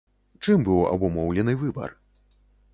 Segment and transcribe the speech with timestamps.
[0.45, 1.89] Чым быў абумоўлены выбар?